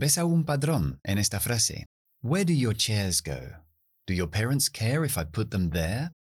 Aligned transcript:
¿Ves 0.00 0.16
algún 0.16 0.44
padrón 0.44 1.00
en 1.02 1.18
esta 1.18 1.40
frase? 1.40 1.86
Where 2.22 2.44
do 2.44 2.52
your 2.52 2.72
chairs 2.72 3.20
go? 3.20 3.64
Do 4.06 4.14
your 4.14 4.30
parents 4.30 4.70
care 4.70 5.04
if 5.04 5.18
I 5.18 5.24
put 5.24 5.50
them 5.50 5.70
there? 5.70 6.12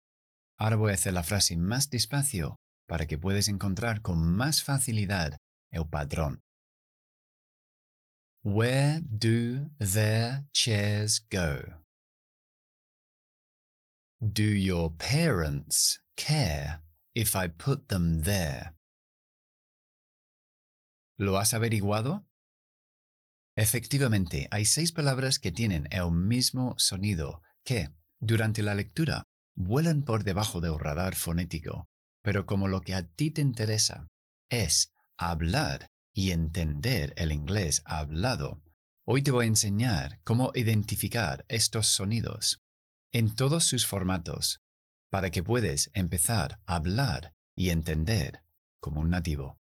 Ahora 0.59 0.77
voy 0.77 0.89
a 0.89 0.93
hacer 0.95 1.13
la 1.13 1.21
frase 1.21 1.55
más 1.57 1.87
despacio 1.91 2.55
para 2.87 3.05
que 3.05 3.19
puedas 3.19 3.47
encontrar 3.47 4.01
con 4.01 4.35
más 4.35 4.63
facilidad 4.63 5.37
el 5.71 5.85
padrón. 5.85 6.39
Where 8.43 9.01
do 9.03 9.69
their 9.77 10.45
chairs 10.53 11.19
go? 11.19 11.83
Do 14.19 14.41
your 14.41 14.91
parents 14.97 15.99
care 16.15 16.81
if 17.13 17.35
I 17.35 17.47
put 17.47 17.89
them 17.89 18.23
there? 18.23 18.73
¿Lo 21.19 21.37
has 21.37 21.53
averiguado? 21.53 22.23
Efectivamente, 23.57 24.47
hay 24.51 24.65
seis 24.65 24.91
palabras 24.91 25.39
que 25.39 25.51
tienen 25.51 25.87
el 25.89 26.11
mismo 26.11 26.75
sonido 26.77 27.41
que, 27.65 27.89
durante 28.19 28.61
la 28.61 28.75
lectura, 28.75 29.23
vuelan 29.55 30.03
por 30.03 30.23
debajo 30.23 30.61
del 30.61 30.77
radar 30.77 31.15
fonético, 31.15 31.87
pero 32.21 32.45
como 32.45 32.67
lo 32.67 32.81
que 32.81 32.93
a 32.93 33.07
ti 33.07 33.31
te 33.31 33.41
interesa 33.41 34.05
es 34.51 34.93
hablar 35.17 35.87
y 36.13 36.29
entender 36.29 37.15
el 37.17 37.31
inglés 37.31 37.81
hablado, 37.85 38.61
hoy 39.07 39.23
te 39.23 39.31
voy 39.31 39.45
a 39.45 39.47
enseñar 39.47 40.21
cómo 40.23 40.51
identificar 40.53 41.43
estos 41.47 41.87
sonidos 41.87 42.61
en 43.11 43.33
todos 43.33 43.63
sus 43.63 43.87
formatos 43.87 44.61
para 45.09 45.31
que 45.31 45.41
puedas 45.41 45.89
empezar 45.95 46.59
a 46.67 46.75
hablar 46.75 47.33
y 47.55 47.71
entender 47.71 48.43
como 48.79 49.01
un 49.01 49.09
nativo. 49.09 49.57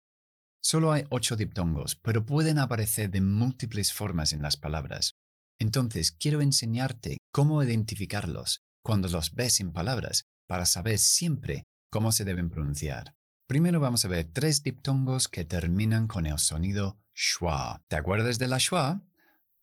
Solo 0.68 0.90
hay 0.90 1.04
ocho 1.10 1.36
diptongos, 1.36 1.94
pero 1.94 2.26
pueden 2.26 2.58
aparecer 2.58 3.08
de 3.08 3.20
múltiples 3.20 3.92
formas 3.92 4.32
en 4.32 4.42
las 4.42 4.56
palabras. 4.56 5.14
Entonces 5.60 6.10
quiero 6.10 6.40
enseñarte 6.40 7.18
cómo 7.30 7.62
identificarlos 7.62 8.64
cuando 8.82 9.06
los 9.06 9.32
ves 9.32 9.60
en 9.60 9.72
palabras 9.72 10.24
para 10.48 10.66
saber 10.66 10.98
siempre 10.98 11.62
cómo 11.88 12.10
se 12.10 12.24
deben 12.24 12.50
pronunciar. 12.50 13.14
Primero 13.46 13.78
vamos 13.78 14.04
a 14.04 14.08
ver 14.08 14.24
tres 14.32 14.64
diptongos 14.64 15.28
que 15.28 15.44
terminan 15.44 16.08
con 16.08 16.26
el 16.26 16.40
sonido 16.40 16.98
schwa. 17.14 17.84
¿Te 17.86 17.94
acuerdas 17.94 18.40
de 18.40 18.48
la 18.48 18.58
schwa? 18.58 19.04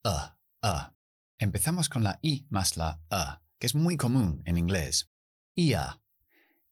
A, 0.06 0.38
a. 0.62 0.96
Empezamos 1.38 1.90
con 1.90 2.06
la 2.06 2.18
i 2.22 2.48
más 2.50 2.78
la 2.78 3.02
a, 3.10 3.42
que 3.60 3.68
es 3.68 3.76
muy 3.76 3.98
común 3.98 4.42
en 4.46 4.58
inglés. 4.58 5.12
Ia, 5.54 6.02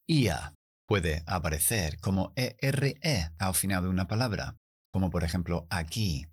ia 0.08 0.56
puede 0.92 1.24
aparecer 1.26 2.00
como 2.02 2.34
ERE 2.36 3.00
-E 3.02 3.34
al 3.38 3.56
final 3.56 3.84
de 3.84 3.88
una 3.88 4.10
palabra, 4.10 4.58
como 4.92 5.10
por 5.10 5.24
ejemplo 5.24 5.66
aquí, 5.70 6.28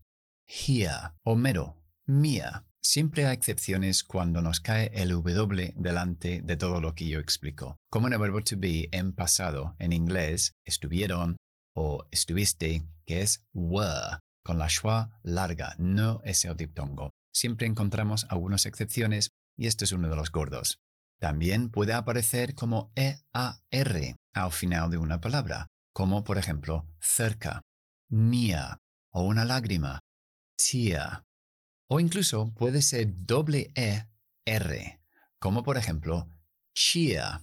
here 0.49 1.13
o 1.23 1.37
mero, 1.37 1.81
mía. 2.09 2.67
Siempre 2.83 3.25
hay 3.25 3.35
excepciones 3.35 4.03
cuando 4.03 4.43
nos 4.43 4.59
cae 4.59 4.91
el 4.95 5.11
W 5.11 5.75
delante 5.77 6.43
de 6.43 6.57
todo 6.57 6.81
lo 6.81 6.97
que 6.97 7.07
yo 7.07 7.21
explico. 7.21 7.77
Como 7.89 8.09
en 8.09 8.15
el 8.15 8.19
verbo 8.19 8.41
to 8.41 8.57
be 8.59 8.89
en 8.91 9.13
pasado, 9.13 9.77
en 9.79 9.93
inglés, 9.93 10.55
estuvieron 10.65 11.37
o 11.77 12.09
estuviste, 12.11 12.83
que 13.07 13.23
es 13.23 13.47
were, 13.53 14.19
con 14.45 14.59
la 14.59 14.69
schwa 14.69 15.21
larga, 15.23 15.77
no 15.79 16.21
es 16.25 16.45
el 16.45 16.57
diptongo. 16.57 17.11
Siempre 17.33 17.69
encontramos 17.69 18.27
algunas 18.29 18.67
excepciones 18.67 19.31
y 19.57 19.69
este 19.69 19.85
es 19.85 19.93
uno 19.93 20.09
de 20.09 20.17
los 20.17 20.33
gordos. 20.33 20.81
También 21.21 21.71
puede 21.71 21.93
aparecer 21.93 22.57
como 22.57 22.93
EAR 22.97 24.17
al 24.45 24.53
final 24.53 24.91
de 24.91 24.99
una 24.99 25.21
palabra, 25.21 25.69
como 25.93 26.25
por 26.25 26.39
ejemplo 26.39 26.87
cerca, 27.01 27.63
mía 28.09 28.79
o 29.11 29.23
una 29.23 29.45
lágrima, 29.45 30.01
tía. 30.57 31.25
O 31.89 32.01
incluso 32.01 32.53
puede 32.55 32.83
ser 32.83 33.09
doble 33.25 33.73
E, 33.75 34.07
R, 34.45 35.01
como 35.39 35.63
por 35.63 35.77
ejemplo 35.77 36.29
chia. 36.75 37.43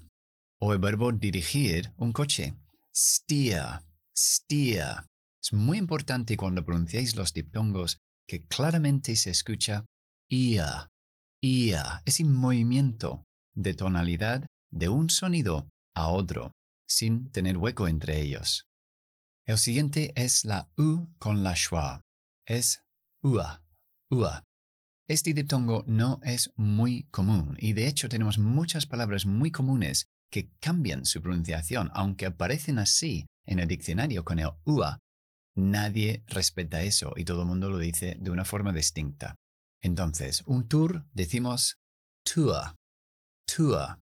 O 0.59 0.73
el 0.73 0.79
verbo 0.79 1.11
dirigir 1.11 1.93
un 1.97 2.13
coche, 2.13 2.55
steer, 2.95 3.81
steer. 4.17 5.05
Es 5.41 5.53
muy 5.53 5.77
importante 5.77 6.37
cuando 6.37 6.65
pronunciáis 6.65 7.15
los 7.15 7.33
diptongos 7.33 7.99
que 8.27 8.45
claramente 8.45 9.15
se 9.15 9.31
escucha 9.31 9.85
ia, 10.29 10.89
ia. 11.41 12.01
Es 12.05 12.19
un 12.19 12.33
movimiento 12.33 13.25
de 13.53 13.73
tonalidad 13.73 14.45
de 14.71 14.89
un 14.89 15.09
sonido 15.09 15.69
a 15.93 16.09
otro, 16.09 16.51
sin 16.87 17.31
tener 17.31 17.57
hueco 17.57 17.87
entre 17.87 18.21
ellos. 18.21 18.67
El 19.45 19.57
siguiente 19.57 20.11
es 20.15 20.45
la 20.45 20.69
U 20.77 21.07
con 21.19 21.43
la 21.43 21.55
schwa. 21.55 22.01
Es 22.47 22.83
ua, 23.21 23.63
ua. 24.09 24.43
Este 25.07 25.33
diptongo 25.33 25.83
no 25.85 26.19
es 26.23 26.51
muy 26.55 27.03
común 27.11 27.55
y 27.59 27.73
de 27.73 27.87
hecho 27.87 28.09
tenemos 28.09 28.39
muchas 28.39 28.87
palabras 28.87 29.27
muy 29.27 29.51
comunes 29.51 30.07
que 30.31 30.49
cambian 30.59 31.05
su 31.05 31.21
pronunciación, 31.21 31.91
aunque 31.93 32.25
aparecen 32.25 32.79
así 32.79 33.27
en 33.45 33.59
el 33.59 33.67
diccionario 33.67 34.25
con 34.25 34.39
el 34.39 34.49
ua. 34.65 34.99
Nadie 35.55 36.23
respeta 36.27 36.81
eso 36.81 37.13
y 37.15 37.23
todo 37.23 37.43
el 37.43 37.47
mundo 37.47 37.69
lo 37.69 37.77
dice 37.77 38.17
de 38.19 38.31
una 38.31 38.45
forma 38.45 38.73
distinta. 38.73 39.35
Entonces, 39.81 40.41
un 40.47 40.67
tour 40.67 41.05
decimos 41.13 41.77
tour, 42.23 42.75
tour. 43.45 43.99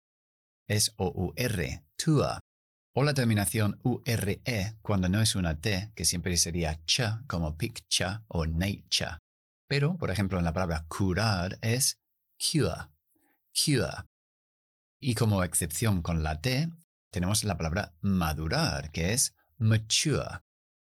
Es 0.67 0.93
O-U-R, 0.97 1.83
tour. 1.97 2.39
O 2.93 3.03
la 3.05 3.13
terminación 3.13 3.79
U-R-E 3.83 4.75
cuando 4.81 5.07
no 5.07 5.21
es 5.21 5.35
una 5.35 5.59
T, 5.61 5.93
que 5.95 6.03
siempre 6.03 6.35
sería 6.35 6.83
cha, 6.85 7.23
como 7.25 7.57
picture 7.57 8.19
o 8.27 8.45
nature. 8.45 9.17
Pero, 9.69 9.97
por 9.97 10.11
ejemplo, 10.11 10.37
en 10.37 10.43
la 10.43 10.51
palabra 10.51 10.85
curar 10.89 11.57
es 11.61 12.01
cure, 12.37 12.89
cure. 13.53 14.03
Y 14.99 15.15
como 15.15 15.45
excepción 15.45 16.01
con 16.01 16.21
la 16.21 16.41
T, 16.41 16.69
tenemos 17.11 17.45
la 17.45 17.55
palabra 17.55 17.93
madurar, 18.01 18.91
que 18.91 19.13
es 19.13 19.35
mature, 19.57 20.41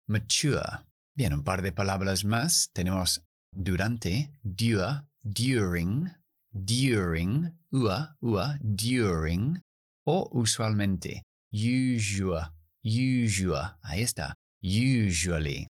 mature. 0.05 0.85
Bien, 1.15 1.33
un 1.33 1.43
par 1.43 1.63
de 1.63 1.71
palabras 1.71 2.25
más. 2.25 2.69
Tenemos 2.73 3.23
durante, 3.51 4.39
dure, 4.43 5.01
during, 5.23 6.13
during, 6.51 7.57
ua, 7.71 8.15
ua, 8.21 8.59
during, 8.61 9.63
o 10.05 10.29
usualmente, 10.31 11.23
usual, 11.57 12.53
usual, 12.83 13.77
ahí 13.81 14.01
está, 14.03 14.35
usually, 14.61 15.67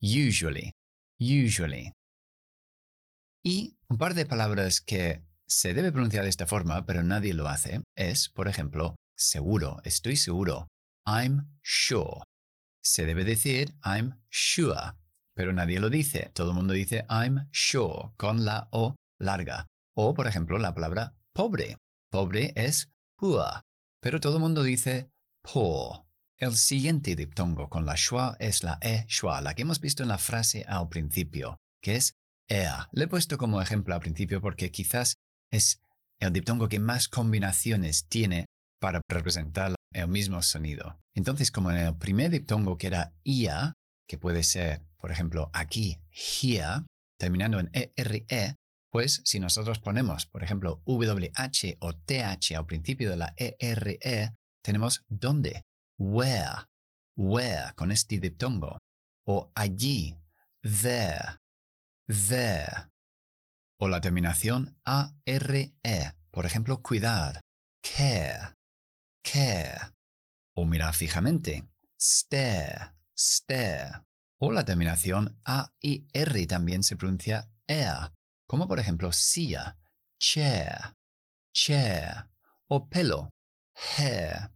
usually, 0.00 0.72
usually. 1.18 1.92
Y 3.42 3.76
un 3.88 3.96
par 3.96 4.14
de 4.14 4.26
palabras 4.26 4.80
que 4.80 5.22
se 5.46 5.72
debe 5.72 5.92
pronunciar 5.92 6.24
de 6.24 6.30
esta 6.30 6.46
forma, 6.46 6.84
pero 6.84 7.02
nadie 7.02 7.32
lo 7.34 7.48
hace, 7.48 7.82
es, 7.96 8.28
por 8.28 8.48
ejemplo, 8.48 8.96
seguro, 9.16 9.80
estoy 9.84 10.16
seguro, 10.16 10.68
I'm 11.06 11.58
sure. 11.62 12.22
Se 12.82 13.06
debe 13.06 13.24
decir 13.24 13.74
I'm 13.82 14.20
sure, 14.30 14.92
pero 15.34 15.52
nadie 15.52 15.80
lo 15.80 15.88
dice. 15.88 16.30
Todo 16.34 16.50
el 16.50 16.56
mundo 16.56 16.74
dice 16.74 17.06
I'm 17.08 17.48
sure 17.50 18.10
con 18.16 18.44
la 18.44 18.68
O 18.72 18.94
larga. 19.18 19.66
O, 19.96 20.12
por 20.12 20.26
ejemplo, 20.26 20.58
la 20.58 20.74
palabra 20.74 21.14
pobre. 21.32 21.76
Pobre 22.10 22.52
es 22.56 22.92
poor, 23.16 23.62
pero 24.00 24.20
todo 24.20 24.36
el 24.36 24.42
mundo 24.42 24.62
dice 24.62 25.10
El 26.38 26.56
siguiente 26.56 27.14
diptongo 27.14 27.68
con 27.68 27.86
la 27.86 27.96
schwa 27.96 28.36
es 28.40 28.64
la 28.64 28.78
e 28.80 29.04
schwa, 29.06 29.40
la 29.40 29.54
que 29.54 29.62
hemos 29.62 29.80
visto 29.80 30.02
en 30.02 30.08
la 30.08 30.18
frase 30.18 30.64
al 30.66 30.88
principio, 30.88 31.58
que 31.80 31.96
es 31.96 32.14
ea. 32.48 32.88
Le 32.92 33.04
he 33.04 33.08
puesto 33.08 33.38
como 33.38 33.62
ejemplo 33.62 33.94
al 33.94 34.00
principio 34.00 34.40
porque 34.40 34.70
quizás 34.70 35.14
es 35.52 35.80
el 36.18 36.32
diptongo 36.32 36.68
que 36.68 36.80
más 36.80 37.08
combinaciones 37.08 38.08
tiene 38.08 38.46
para 38.80 39.00
representar 39.08 39.74
el 39.92 40.08
mismo 40.08 40.42
sonido. 40.42 40.98
Entonces, 41.14 41.50
como 41.50 41.70
en 41.70 41.76
el 41.76 41.96
primer 41.96 42.30
diptongo 42.30 42.76
que 42.76 42.88
era 42.88 43.12
ia, 43.22 43.74
que 44.08 44.18
puede 44.18 44.42
ser, 44.42 44.82
por 44.98 45.12
ejemplo, 45.12 45.50
aquí, 45.52 46.00
here, 46.10 46.84
terminando 47.18 47.60
en 47.60 47.70
ERE, 47.72 48.26
-E, 48.26 48.56
pues 48.90 49.22
si 49.24 49.38
nosotros 49.38 49.78
ponemos, 49.78 50.26
por 50.26 50.42
ejemplo, 50.42 50.82
WH 50.84 51.76
o 51.80 51.92
TH 51.92 52.56
al 52.56 52.66
principio 52.66 53.10
de 53.10 53.16
la 53.16 53.34
ERE, 53.36 53.98
-E, 54.00 54.34
tenemos 54.64 55.04
dónde, 55.08 55.62
where, 55.98 56.66
where 57.16 57.72
con 57.76 57.92
este 57.92 58.18
diptongo, 58.18 58.78
o 59.26 59.52
allí, 59.54 60.16
there, 60.62 61.38
there, 62.08 62.90
o 63.78 63.88
la 63.88 64.00
terminación 64.00 64.78
ARE, 64.84 65.74
por 66.30 66.46
ejemplo, 66.46 66.80
cuidar, 66.82 67.40
care, 67.82 68.54
care, 69.22 69.92
o 70.54 70.64
mirar 70.64 70.94
fijamente, 70.94 71.68
stare, 72.00 72.94
stare, 73.16 74.02
o 74.38 74.50
la 74.50 74.64
terminación 74.64 75.38
AIR 75.44 76.46
también 76.48 76.82
se 76.82 76.96
pronuncia 76.96 77.50
air, 77.66 78.12
como 78.46 78.66
por 78.66 78.78
ejemplo 78.78 79.12
silla, 79.12 79.76
chair, 80.18 80.96
chair, 81.52 82.30
o 82.68 82.88
pelo, 82.88 83.30
hair. 83.74 84.53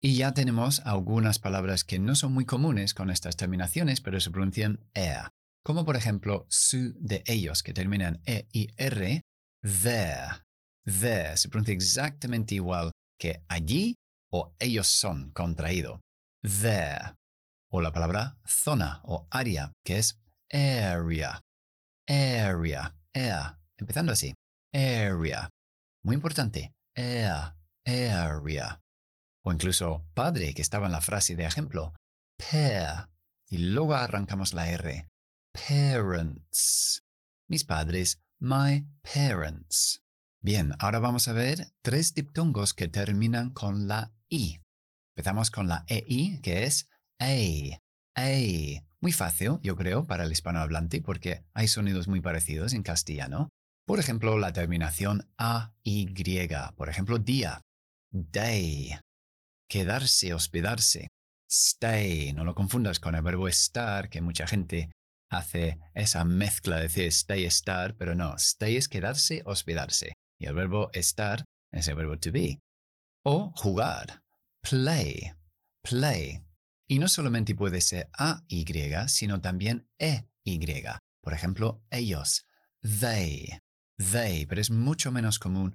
Y 0.00 0.16
ya 0.16 0.32
tenemos 0.32 0.80
algunas 0.80 1.40
palabras 1.40 1.82
que 1.82 1.98
no 1.98 2.14
son 2.14 2.32
muy 2.32 2.44
comunes 2.44 2.94
con 2.94 3.10
estas 3.10 3.36
terminaciones, 3.36 4.00
pero 4.00 4.20
se 4.20 4.30
pronuncian 4.30 4.80
air, 4.94 5.30
como 5.64 5.84
por 5.84 5.96
ejemplo 5.96 6.46
su 6.48 6.94
de 7.00 7.24
ellos, 7.26 7.64
que 7.64 7.72
terminan 7.72 8.20
E 8.24 8.46
y 8.52 8.68
R, 8.76 9.22
there. 9.62 10.44
There 10.84 11.36
se 11.36 11.48
pronuncia 11.48 11.74
exactamente 11.74 12.54
igual 12.54 12.92
que 13.18 13.44
allí 13.48 13.96
o 14.30 14.54
ellos 14.60 14.86
son 14.86 15.32
contraído. 15.32 16.00
There. 16.42 17.16
O 17.70 17.82
la 17.82 17.92
palabra 17.92 18.38
zona 18.46 19.00
o 19.04 19.26
área, 19.30 19.72
que 19.84 19.98
es 19.98 20.22
area. 20.50 21.40
Area. 22.06 22.94
Area. 23.12 23.58
Empezando 23.76 24.12
así. 24.12 24.32
Area. 24.72 25.50
Muy 26.04 26.14
importante. 26.14 26.72
Area. 26.96 27.56
Area. 27.84 28.80
O 29.44 29.52
incluso 29.52 30.04
padre, 30.14 30.54
que 30.54 30.62
estaba 30.62 30.86
en 30.86 30.92
la 30.92 31.00
frase 31.00 31.36
de 31.36 31.44
ejemplo. 31.44 31.94
Pair. 32.38 33.08
Y 33.48 33.58
luego 33.58 33.94
arrancamos 33.94 34.52
la 34.52 34.68
R. 34.70 35.08
Parents. 35.52 37.02
Mis 37.48 37.64
padres. 37.64 38.20
My 38.40 38.86
parents. 39.02 40.04
Bien, 40.40 40.72
ahora 40.78 41.00
vamos 41.00 41.26
a 41.26 41.32
ver 41.32 41.72
tres 41.82 42.14
diptongos 42.14 42.72
que 42.72 42.86
terminan 42.86 43.50
con 43.50 43.88
la 43.88 44.12
I. 44.28 44.60
Empezamos 45.16 45.50
con 45.50 45.66
la 45.66 45.84
EI, 45.88 46.40
que 46.42 46.64
es 46.64 46.88
A. 47.18 47.80
A. 48.14 48.84
Muy 49.00 49.12
fácil, 49.12 49.58
yo 49.62 49.74
creo, 49.74 50.06
para 50.06 50.24
el 50.24 50.32
hispanohablante, 50.32 51.00
porque 51.02 51.44
hay 51.54 51.66
sonidos 51.66 52.06
muy 52.06 52.20
parecidos 52.20 52.72
en 52.72 52.84
castellano. 52.84 53.48
Por 53.84 53.98
ejemplo, 53.98 54.38
la 54.38 54.52
terminación 54.52 55.28
AY. 55.38 56.14
Por 56.76 56.88
ejemplo, 56.88 57.18
día. 57.18 57.62
Day. 58.12 58.96
Quedarse, 59.68 60.32
hospedarse. 60.34 61.08
Stay. 61.50 62.32
No 62.32 62.44
lo 62.44 62.54
confundas 62.54 63.00
con 63.00 63.14
el 63.14 63.22
verbo 63.22 63.48
estar, 63.48 64.08
que 64.08 64.20
mucha 64.20 64.46
gente 64.46 64.90
hace 65.30 65.78
esa 65.94 66.24
mezcla 66.24 66.76
de 66.76 66.82
decir 66.82 67.04
stay, 67.06 67.44
estar, 67.44 67.96
pero 67.96 68.14
no. 68.14 68.34
Stay 68.36 68.76
es 68.76 68.88
quedarse, 68.88 69.42
hospedarse. 69.44 70.12
Y 70.40 70.46
el 70.46 70.54
verbo 70.54 70.90
estar 70.92 71.44
es 71.72 71.88
el 71.88 71.96
verbo 71.96 72.18
to 72.18 72.32
be. 72.32 72.60
O 73.24 73.52
jugar. 73.56 74.22
Play. 74.62 75.32
Play. 75.82 76.42
Y 76.88 76.98
no 76.98 77.08
solamente 77.08 77.54
puede 77.54 77.80
ser 77.80 78.08
A-Y, 78.14 78.64
sino 79.08 79.40
también 79.40 79.88
E-Y. 79.98 80.82
Por 81.22 81.34
ejemplo, 81.34 81.82
ellos. 81.90 82.46
They. 82.80 83.58
They. 83.98 84.46
Pero 84.46 84.60
es 84.60 84.70
mucho 84.70 85.12
menos 85.12 85.38
común 85.38 85.74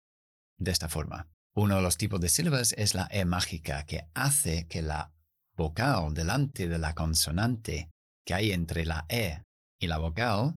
de 0.57 0.71
esta 0.71 0.89
forma. 0.89 1.32
Uno 1.55 1.75
de 1.75 1.81
los 1.83 1.97
tipos 1.97 2.19
de 2.19 2.29
sílabas 2.29 2.73
es 2.73 2.95
la 2.95 3.07
E 3.11 3.25
mágica, 3.25 3.85
que 3.85 4.07
hace 4.15 4.67
que 4.67 4.81
la 4.81 5.13
vocal 5.55 6.13
delante 6.15 6.67
de 6.67 6.79
la 6.79 6.95
consonante 6.95 7.91
que 8.25 8.33
hay 8.33 8.51
entre 8.51 8.85
la 8.85 9.05
E 9.07 9.43
y 9.79 9.87
la 9.87 9.99
vocal 9.99 10.55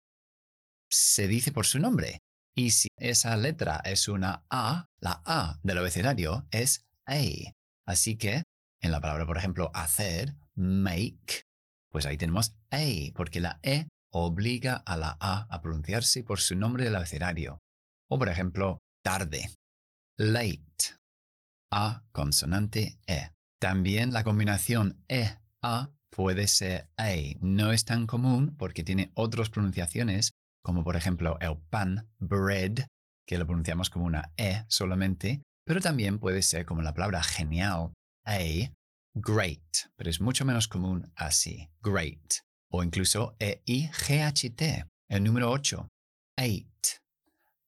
se 0.88 1.26
dice 1.26 1.50
por 1.50 1.67
su 1.67 1.81
nombre. 1.81 2.20
Y 2.56 2.70
si 2.70 2.88
esa 2.96 3.37
letra 3.37 3.81
es 3.85 4.06
una 4.06 4.44
A, 4.49 4.87
la 5.00 5.20
A 5.25 5.58
del 5.64 5.79
abecedario 5.79 6.46
es 6.52 6.85
A. 7.06 7.19
Así 7.87 8.17
que 8.17 8.44
en 8.81 8.93
la 8.93 9.00
palabra, 9.00 9.26
por 9.26 9.37
ejemplo, 9.37 9.73
hacer, 9.75 10.37
make, 10.55 11.43
pues 11.90 12.06
ahí 12.06 12.17
tenemos 12.17 12.55
A, 12.70 12.85
porque 13.17 13.40
la 13.40 13.58
E 13.64 13.88
obliga 14.12 14.76
a 14.76 14.97
la 14.97 15.17
A 15.19 15.49
a 15.50 15.61
pronunciarse 15.61 16.23
por 16.23 16.38
su 16.38 16.55
nombre 16.55 16.85
del 16.85 16.94
abecedario. 16.94 17.58
O 18.08 18.17
por 18.17 18.29
ejemplo, 18.29 18.79
tarde, 19.02 19.50
late, 20.16 20.96
A 21.72 22.05
consonante 22.12 22.99
E. 23.06 23.31
También 23.61 24.12
la 24.12 24.25
combinación 24.25 25.02
E-A 25.08 25.90
puede 26.11 26.46
ser 26.49 26.90
A. 26.96 27.12
No 27.40 27.72
es 27.72 27.84
tan 27.84 28.06
común 28.06 28.56
porque 28.56 28.84
tiene 28.84 29.11
otras 29.14 29.50
pronunciaciones 29.50 30.32
como 30.64 30.82
por 30.82 30.96
ejemplo 30.96 31.38
el 31.40 31.58
pan, 31.69 32.08
bread, 32.19 32.87
que 33.26 33.38
lo 33.38 33.46
pronunciamos 33.46 33.90
como 33.90 34.06
una 34.06 34.32
E 34.37 34.64
solamente, 34.69 35.43
pero 35.66 35.81
también 35.81 36.19
puede 36.19 36.43
ser 36.43 36.64
como 36.64 36.82
la 36.82 36.94
palabra 36.94 37.22
genial, 37.22 37.93
A, 38.26 38.38
great, 39.14 39.62
pero 39.96 40.11
es 40.11 40.20
mucho 40.20 40.44
menos 40.44 40.66
común 40.66 41.12
así, 41.16 41.69
great. 41.82 42.40
O 42.70 42.82
incluso 42.82 43.37
E-I-G-H-T, 43.38 44.87
el 45.11 45.22
número 45.22 45.50
8, 45.50 45.87
eight, 46.38 46.87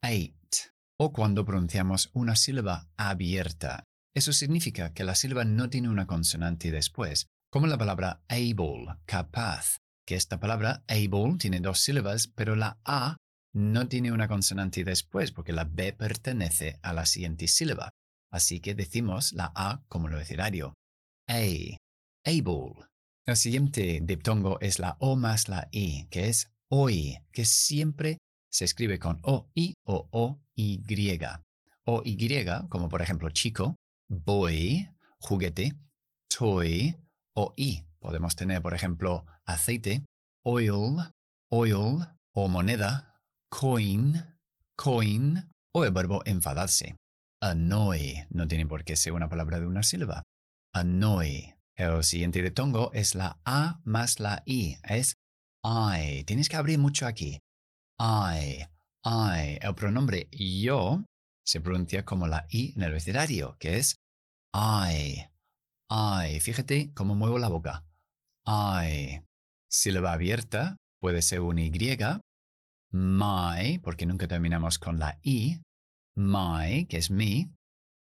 eight. 0.02 0.35
O 0.98 1.12
cuando 1.12 1.44
pronunciamos 1.44 2.10
una 2.14 2.36
sílaba 2.36 2.88
abierta. 2.96 3.84
Eso 4.14 4.32
significa 4.32 4.94
que 4.94 5.04
la 5.04 5.14
sílaba 5.14 5.44
no 5.44 5.68
tiene 5.68 5.90
una 5.90 6.06
consonante 6.06 6.70
después, 6.70 7.26
como 7.52 7.66
la 7.66 7.76
palabra 7.76 8.22
able, 8.28 8.96
capaz, 9.04 9.76
que 10.06 10.14
esta 10.14 10.40
palabra 10.40 10.84
able 10.88 11.36
tiene 11.38 11.60
dos 11.60 11.80
sílabas, 11.80 12.28
pero 12.28 12.56
la 12.56 12.78
A 12.84 13.16
no 13.54 13.88
tiene 13.88 14.12
una 14.12 14.28
consonante 14.28 14.84
después 14.84 15.32
porque 15.32 15.52
la 15.52 15.64
B 15.64 15.92
pertenece 15.92 16.78
a 16.82 16.92
la 16.92 17.06
siguiente 17.06 17.48
sílaba. 17.48 17.90
Así 18.32 18.60
que 18.60 18.74
decimos 18.74 19.32
la 19.32 19.52
A 19.54 19.82
como 19.88 20.08
lo 20.08 20.16
abecedario. 20.16 20.74
A. 21.28 21.40
Able. 22.24 22.86
El 23.26 23.36
siguiente 23.36 24.00
diptongo 24.02 24.60
es 24.60 24.78
la 24.78 24.96
O 25.00 25.16
más 25.16 25.48
la 25.48 25.68
I, 25.72 26.06
que 26.10 26.28
es 26.28 26.50
OI, 26.70 27.18
que 27.32 27.44
siempre 27.44 28.18
se 28.56 28.64
escribe 28.64 28.98
con 28.98 29.20
O-I 29.22 29.74
o 29.84 30.08
O-Y. 30.10 30.80
O-Y, 31.84 32.44
como 32.70 32.88
por 32.88 33.02
ejemplo 33.02 33.28
chico, 33.28 33.76
boy, 34.08 34.88
juguete, 35.20 35.74
toy, 36.34 36.96
O-I. 37.34 37.84
Podemos 37.98 38.34
tener, 38.34 38.62
por 38.62 38.72
ejemplo, 38.72 39.26
aceite, 39.44 40.06
oil, 40.42 41.12
oil, 41.50 42.06
o 42.32 42.48
moneda, 42.48 43.20
coin, 43.50 44.24
coin, 44.74 45.50
o 45.74 45.84
el 45.84 45.92
verbo 45.92 46.22
enfadarse. 46.24 46.96
Annoy 47.42 48.26
no 48.30 48.48
tiene 48.48 48.66
por 48.66 48.84
qué 48.84 48.96
ser 48.96 49.12
una 49.12 49.28
palabra 49.28 49.60
de 49.60 49.66
una 49.66 49.82
sílaba. 49.82 50.22
Annoy. 50.72 51.52
El 51.74 52.02
siguiente 52.04 52.40
de 52.40 52.50
tongo 52.50 52.90
es 52.94 53.14
la 53.14 53.38
A 53.44 53.82
más 53.84 54.18
la 54.18 54.42
I. 54.46 54.78
Es 54.82 55.16
I. 55.62 56.24
Tienes 56.24 56.48
que 56.48 56.56
abrir 56.56 56.78
mucho 56.78 57.06
aquí. 57.06 57.40
I. 57.98 58.66
I. 59.04 59.58
El 59.60 59.74
pronombre 59.74 60.28
yo 60.30 61.04
se 61.44 61.60
pronuncia 61.60 62.04
como 62.04 62.26
la 62.26 62.46
I 62.50 62.72
en 62.76 62.82
el 62.82 62.90
abecedario, 62.90 63.56
que 63.58 63.78
es 63.78 63.96
I. 64.54 65.24
I. 65.90 66.40
Fíjate 66.40 66.92
cómo 66.94 67.14
muevo 67.14 67.38
la 67.38 67.48
boca. 67.48 67.84
I. 68.46 69.22
Sílaba 69.70 70.12
abierta 70.12 70.76
puede 71.00 71.22
ser 71.22 71.40
una 71.40 71.62
Y. 71.62 71.72
My, 72.92 73.78
porque 73.82 74.06
nunca 74.06 74.26
terminamos 74.28 74.78
con 74.78 74.98
la 74.98 75.18
I. 75.22 75.60
My, 76.16 76.86
que 76.86 76.96
es 76.96 77.10
mi. 77.10 77.52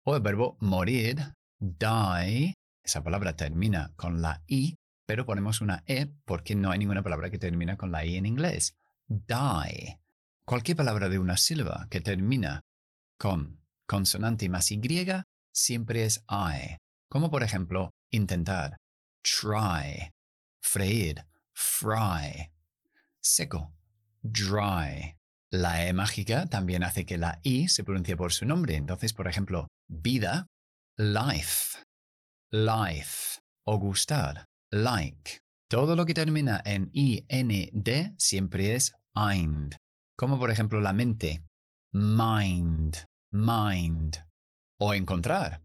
O 0.06 0.16
el 0.16 0.22
verbo 0.22 0.56
morir, 0.60 1.34
die. 1.60 2.54
Esa 2.84 3.02
palabra 3.02 3.36
termina 3.36 3.92
con 3.96 4.22
la 4.22 4.42
I, 4.46 4.76
pero 5.06 5.26
ponemos 5.26 5.60
una 5.60 5.82
E 5.86 6.06
porque 6.24 6.54
no 6.54 6.70
hay 6.70 6.78
ninguna 6.78 7.02
palabra 7.02 7.28
que 7.28 7.38
termina 7.38 7.76
con 7.76 7.92
la 7.92 8.06
I 8.06 8.16
en 8.16 8.24
inglés. 8.24 8.77
Die. 9.08 9.98
Cualquier 10.44 10.76
palabra 10.76 11.08
de 11.08 11.18
una 11.18 11.36
sílaba 11.36 11.86
que 11.90 12.00
termina 12.00 12.60
con 13.18 13.60
consonante 13.86 14.48
más 14.48 14.70
Y 14.70 14.78
siempre 15.52 16.04
es 16.04 16.24
I. 16.30 16.76
Como 17.10 17.30
por 17.30 17.42
ejemplo, 17.42 17.90
intentar. 18.10 18.76
Try 19.22 20.12
freír, 20.68 21.24
fry. 21.54 22.50
Seco, 23.20 23.72
dry. 24.22 25.16
La 25.50 25.86
E 25.86 25.92
mágica 25.92 26.46
también 26.46 26.82
hace 26.82 27.06
que 27.06 27.16
la 27.16 27.40
I 27.42 27.68
se 27.68 27.84
pronuncie 27.84 28.16
por 28.16 28.32
su 28.32 28.44
nombre. 28.44 28.76
Entonces, 28.76 29.14
por 29.14 29.28
ejemplo, 29.28 29.66
vida, 29.88 30.46
life, 30.96 31.78
life. 32.50 33.40
O 33.64 33.78
gustar, 33.78 34.44
like. 34.70 35.40
Todo 35.68 35.96
lo 35.96 36.06
que 36.06 36.14
termina 36.14 36.62
en 36.64 36.90
I, 36.92 37.24
N, 37.28 37.70
D 37.72 38.14
siempre 38.16 38.74
es 38.74 38.94
IND. 39.14 39.74
Como 40.16 40.38
por 40.38 40.50
ejemplo 40.50 40.80
la 40.80 40.92
mente, 40.92 41.44
mind, 41.92 42.96
mind. 43.32 44.16
O 44.80 44.94
encontrar, 44.94 45.62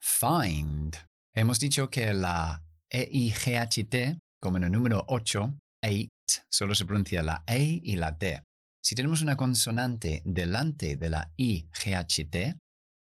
find. 0.00 0.96
Hemos 1.34 1.58
dicho 1.58 1.88
que 1.88 2.12
la 2.12 2.62
E-I-G-H-T 2.90 4.18
como 4.46 4.58
en 4.58 4.64
el 4.64 4.72
número 4.72 5.04
8, 5.08 5.58
eight, 5.82 6.12
solo 6.48 6.74
se 6.74 6.84
pronuncia 6.84 7.22
la 7.22 7.42
E 7.46 7.80
y 7.82 7.96
la 7.96 8.16
T. 8.16 8.42
Si 8.80 8.94
tenemos 8.94 9.22
una 9.22 9.36
consonante 9.36 10.22
delante 10.24 10.96
de 10.96 11.10
la 11.10 11.32
I, 11.36 11.68
G-H-T, 11.72 12.54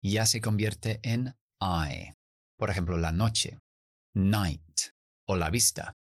ya 0.02 0.26
se 0.26 0.40
convierte 0.40 1.00
en 1.02 1.34
I. 1.60 2.12
Por 2.56 2.70
ejemplo, 2.70 2.96
la 2.96 3.10
noche, 3.12 3.58
night, 4.14 4.80
o 5.26 5.36
la 5.36 5.50
vista, 5.50 5.94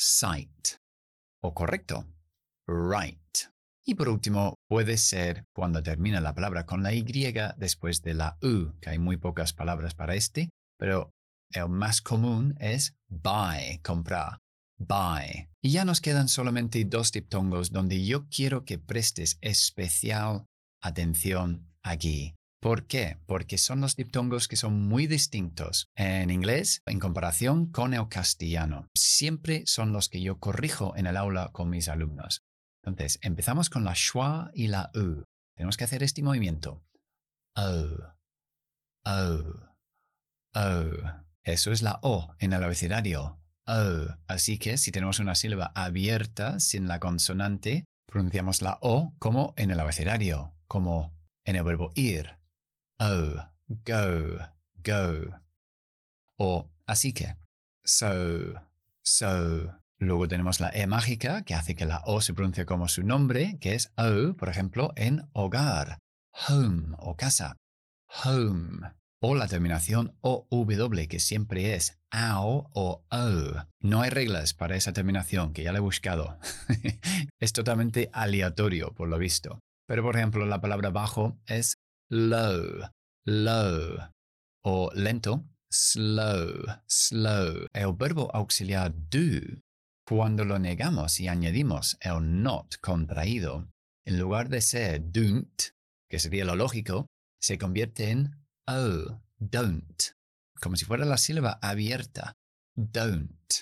sight, 0.00 0.78
o 1.42 1.52
correcto, 1.52 2.06
right. 2.66 3.18
Y 3.84 3.94
por 3.94 4.08
último, 4.08 4.54
puede 4.68 4.96
ser 4.96 5.44
cuando 5.54 5.82
termina 5.82 6.20
la 6.20 6.34
palabra 6.34 6.64
con 6.64 6.82
la 6.82 6.94
Y 6.94 7.04
después 7.58 8.02
de 8.02 8.14
la 8.14 8.38
U, 8.42 8.78
que 8.80 8.90
hay 8.90 8.98
muy 8.98 9.18
pocas 9.18 9.52
palabras 9.52 9.94
para 9.94 10.14
este, 10.14 10.48
pero 10.78 11.10
el 11.50 11.68
más 11.68 12.00
común 12.00 12.54
es 12.60 12.94
buy, 13.08 13.78
comprar 13.82 14.38
by. 14.78 15.50
Y 15.62 15.72
ya 15.72 15.84
nos 15.84 16.00
quedan 16.00 16.28
solamente 16.28 16.82
dos 16.84 17.12
diptongos 17.12 17.70
donde 17.70 18.02
yo 18.04 18.26
quiero 18.28 18.64
que 18.64 18.78
prestes 18.78 19.38
especial 19.42 20.46
atención 20.80 21.68
aquí. 21.82 22.34
¿Por 22.60 22.86
qué? 22.86 23.16
Porque 23.24 23.56
son 23.56 23.80
los 23.80 23.96
diptongos 23.96 24.46
que 24.46 24.56
son 24.56 24.86
muy 24.86 25.06
distintos 25.06 25.88
en 25.94 26.30
inglés 26.30 26.82
en 26.84 27.00
comparación 27.00 27.72
con 27.72 27.94
el 27.94 28.06
castellano. 28.08 28.86
Siempre 28.94 29.62
son 29.64 29.94
los 29.94 30.10
que 30.10 30.20
yo 30.20 30.38
corrijo 30.38 30.94
en 30.94 31.06
el 31.06 31.16
aula 31.16 31.48
con 31.52 31.70
mis 31.70 31.88
alumnos. 31.88 32.42
Entonces, 32.84 33.18
empezamos 33.22 33.70
con 33.70 33.84
la 33.84 33.94
schwa 33.94 34.50
y 34.52 34.66
la 34.66 34.90
u. 34.94 35.24
Tenemos 35.56 35.78
que 35.78 35.84
hacer 35.84 36.02
este 36.02 36.22
movimiento. 36.22 36.84
O, 37.56 37.70
o, 39.06 39.70
o. 40.54 40.84
Eso 41.42 41.72
es 41.72 41.80
la 41.80 41.98
o 42.02 42.34
en 42.38 42.52
el 42.52 42.62
abecedario. 42.62 43.40
O. 43.66 44.16
Así 44.26 44.58
que 44.58 44.76
si 44.76 44.92
tenemos 44.92 45.18
una 45.18 45.34
sílaba 45.34 45.72
abierta 45.74 46.60
sin 46.60 46.88
la 46.88 47.00
consonante, 47.00 47.86
pronunciamos 48.06 48.60
la 48.60 48.78
o 48.82 49.14
como 49.18 49.54
en 49.56 49.70
el 49.70 49.80
abecedario, 49.80 50.54
como 50.66 51.18
en 51.44 51.56
el 51.56 51.64
verbo 51.64 51.90
ir. 51.94 52.39
O, 53.02 53.48
go, 53.86 54.38
go. 54.84 55.40
O 56.38 56.70
así 56.86 57.14
que. 57.14 57.34
So, 57.82 58.60
so. 59.02 59.80
Luego 59.98 60.28
tenemos 60.28 60.60
la 60.60 60.68
E 60.68 60.86
mágica, 60.86 61.42
que 61.44 61.54
hace 61.54 61.74
que 61.74 61.86
la 61.86 62.02
O 62.04 62.20
se 62.20 62.34
pronuncie 62.34 62.66
como 62.66 62.88
su 62.88 63.02
nombre, 63.02 63.56
que 63.58 63.74
es 63.74 63.90
O, 63.96 64.34
por 64.36 64.50
ejemplo, 64.50 64.92
en 64.96 65.22
hogar. 65.32 65.98
Home 66.46 66.94
o 66.98 67.16
casa. 67.16 67.56
Home. 68.22 68.92
O 69.22 69.34
la 69.34 69.48
terminación 69.48 70.18
OW, 70.20 71.08
que 71.08 71.20
siempre 71.20 71.74
es 71.74 71.98
AO 72.10 72.70
o 72.74 73.06
O. 73.10 73.64
No 73.80 74.02
hay 74.02 74.10
reglas 74.10 74.52
para 74.52 74.76
esa 74.76 74.92
terminación, 74.92 75.54
que 75.54 75.62
ya 75.62 75.72
la 75.72 75.78
he 75.78 75.82
buscado. 75.82 76.38
es 77.40 77.52
totalmente 77.54 78.10
aleatorio, 78.12 78.92
por 78.92 79.08
lo 79.08 79.16
visto. 79.16 79.58
Pero, 79.86 80.02
por 80.02 80.16
ejemplo, 80.16 80.44
la 80.44 80.60
palabra 80.60 80.90
bajo 80.90 81.38
es 81.46 81.78
low, 82.10 82.90
low. 83.24 83.96
O 84.62 84.90
lento, 84.94 85.46
slow, 85.70 86.64
slow. 86.86 87.66
El 87.72 87.94
verbo 87.94 88.30
auxiliar 88.34 88.92
do, 88.92 89.62
cuando 90.04 90.44
lo 90.44 90.58
negamos 90.58 91.20
y 91.20 91.28
añadimos 91.28 91.96
el 92.00 92.42
not 92.42 92.76
contraído, 92.80 93.70
en 94.04 94.18
lugar 94.18 94.48
de 94.48 94.60
ser 94.60 95.00
don't, 95.12 95.62
que 96.08 96.18
sería 96.18 96.44
lo 96.44 96.56
lógico, 96.56 97.06
se 97.40 97.56
convierte 97.56 98.10
en 98.10 98.36
oh, 98.66 99.22
don't, 99.38 100.02
como 100.60 100.76
si 100.76 100.84
fuera 100.84 101.04
la 101.04 101.16
sílaba 101.16 101.58
abierta. 101.62 102.34
Don't, 102.74 103.52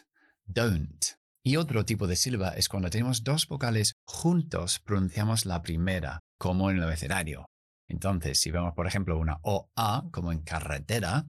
don't. 0.47 1.05
Y 1.45 1.57
otro 1.57 1.85
tipo 1.85 2.07
de 2.07 2.17
sílaba 2.17 2.51
es 2.51 2.69
cuando 2.69 2.91
tenemos 2.91 3.25
dos 3.25 3.47
vocales 3.47 3.95
juntos, 4.07 4.81
pronunciamos 4.81 5.47
la 5.47 5.63
primera, 5.63 6.21
como 6.39 6.71
en 6.71 6.79
el 6.79 6.83
abecedario. 6.83 7.47
Entonces, 7.89 8.39
si 8.39 8.51
vemos, 8.51 8.75
por 8.75 8.87
ejemplo, 8.87 9.19
una 9.19 9.41
OA, 9.43 10.09
como 10.11 10.33
en 10.33 10.43
carretera, 10.43 11.27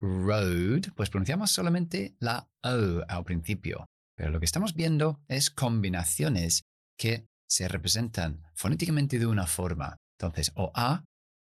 road, 0.00 0.92
pues 0.94 1.10
pronunciamos 1.10 1.50
solamente 1.50 2.14
la 2.20 2.48
O 2.62 3.02
al 3.08 3.24
principio. 3.24 3.86
Pero 4.16 4.30
lo 4.30 4.38
que 4.38 4.46
estamos 4.46 4.74
viendo 4.74 5.20
es 5.28 5.50
combinaciones 5.50 6.62
que 6.98 7.26
se 7.48 7.68
representan 7.68 8.42
fonéticamente 8.54 9.18
de 9.18 9.26
una 9.26 9.46
forma. 9.46 9.96
Entonces, 10.18 10.52
OA, 10.54 11.04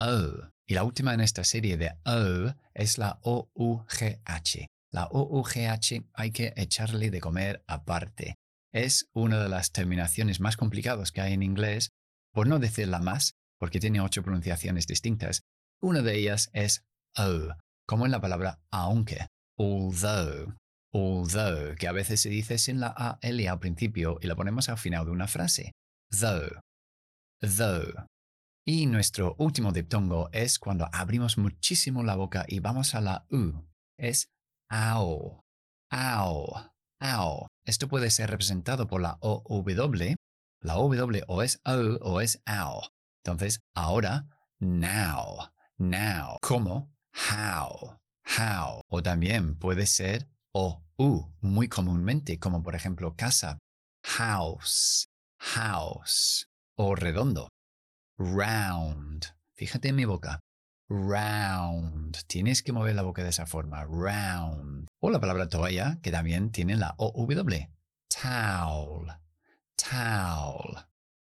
O. 0.02 0.50
Y 0.70 0.74
la 0.74 0.84
última 0.84 1.14
en 1.14 1.22
esta 1.22 1.44
serie 1.44 1.78
de 1.78 1.92
O 2.06 2.54
es 2.74 2.98
la 2.98 3.20
OUGH. 3.24 4.68
La 4.92 5.08
OUGH 5.12 6.06
hay 6.14 6.32
que 6.32 6.54
echarle 6.56 7.12
de 7.12 7.22
comer 7.22 7.64
aparte. 7.68 8.36
Es 8.74 9.10
una 9.14 9.42
de 9.42 9.50
las 9.50 9.72
terminaciones 9.72 10.40
más 10.40 10.58
complicadas 10.58 11.12
que 11.12 11.22
hay 11.22 11.34
en 11.34 11.44
inglés, 11.44 11.90
por 12.34 12.48
no 12.48 12.60
decir 12.60 12.88
la 12.88 13.00
más, 13.00 13.34
porque 13.60 13.80
tiene 13.80 14.02
ocho 14.02 14.24
pronunciaciones 14.24 14.88
distintas. 14.88 15.44
Una 15.82 16.02
de 16.02 16.18
ellas 16.18 16.50
es 16.54 16.84
O, 17.18 17.54
como 17.88 18.06
en 18.06 18.12
la 18.12 18.22
palabra 18.22 18.60
aunque, 18.72 19.28
although, 19.58 20.56
although, 20.94 21.76
que 21.76 21.88
a 21.88 21.92
veces 21.92 22.22
se 22.22 22.30
dice 22.30 22.58
sin 22.58 22.80
la 22.80 22.88
AL 22.88 23.48
al 23.48 23.60
principio 23.60 24.18
y 24.22 24.28
la 24.28 24.36
ponemos 24.36 24.70
al 24.70 24.78
final 24.78 25.06
de 25.06 25.12
una 25.12 25.28
frase. 25.28 25.72
Though, 26.10 26.60
though. 27.42 28.06
Y 28.66 28.86
nuestro 28.86 29.36
último 29.40 29.72
diptongo 29.72 30.30
es 30.34 30.60
cuando 30.60 30.90
abrimos 30.92 31.38
muchísimo 31.38 32.04
la 32.04 32.16
boca 32.16 32.46
y 32.48 32.60
vamos 32.60 32.96
a 32.96 33.02
la 33.02 33.26
U. 33.32 33.66
Es 33.98 34.28
ao, 34.70 35.42
ao, 35.90 36.74
ao. 37.00 37.48
Esto 37.66 37.88
puede 37.88 38.10
ser 38.12 38.30
representado 38.30 38.88
por 38.88 39.02
la 39.02 39.18
OW. 39.22 40.16
La 40.62 40.78
OW 40.78 41.22
o 41.28 41.44
es 41.44 41.62
O 41.64 41.72
o 42.02 42.22
es 42.22 42.42
AO. 42.46 42.82
Entonces, 43.24 43.60
ahora, 43.74 44.26
now, 44.60 45.52
now, 45.78 46.38
como 46.42 46.94
how, 47.14 47.98
how. 48.24 48.82
O 48.90 49.02
también 49.02 49.58
puede 49.58 49.86
ser 49.86 50.28
o 50.54 50.84
u, 50.98 51.32
muy 51.42 51.68
comúnmente, 51.68 52.40
como 52.40 52.64
por 52.64 52.76
ejemplo 52.76 53.16
casa, 53.16 53.60
house, 54.04 55.08
house. 55.40 56.48
O 56.76 56.96
redondo, 56.96 57.50
round. 58.18 59.26
Fíjate 59.56 59.90
en 59.90 59.96
mi 59.96 60.06
boca. 60.06 60.40
Round. 60.90 62.18
Tienes 62.28 62.64
que 62.64 62.72
mover 62.72 62.96
la 62.96 63.02
boca 63.02 63.24
de 63.24 63.30
esa 63.30 63.46
forma. 63.46 63.84
Round. 63.84 64.88
O 65.02 65.10
la 65.10 65.20
palabra 65.20 65.50
toalla, 65.50 66.00
que 66.02 66.12
también 66.12 66.52
tiene 66.52 66.78
la 66.78 66.96
OW. 66.98 67.28
Towel. 68.08 69.14
Towel. 69.76 70.86